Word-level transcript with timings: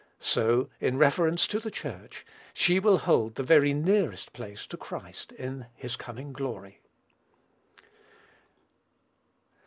So, 0.19 0.67
in 0.79 0.97
reference 0.97 1.45
to 1.45 1.59
the 1.59 1.69
Church, 1.69 2.25
she 2.55 2.79
will 2.79 2.97
hold 2.97 3.35
the 3.35 3.43
very 3.43 3.71
nearest 3.71 4.33
place 4.33 4.65
to 4.65 4.75
Christ, 4.75 5.31
in 5.33 5.67
his 5.75 5.95
coming 5.95 6.33
glory. 6.33 6.79